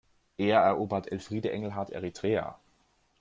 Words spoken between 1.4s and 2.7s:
Engelhart Eritrea!